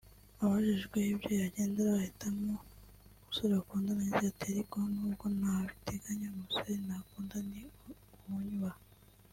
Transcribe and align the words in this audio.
Abajijwe 0.43 0.97
ibyo 1.13 1.31
yagenderaho 1.43 1.97
ahitamo 2.01 2.53
umusore 3.19 3.51
bakundana 3.59 4.01
yagize 4.07 4.25
ati 4.31 4.45
“Ariko 4.53 4.75
n’ubwo 4.93 5.25
nta 5.39 5.55
biteganya 5.67 6.25
umusore 6.33 6.71
nakunda 6.87 7.37
ni 7.49 7.61
unyubaha 8.29 8.79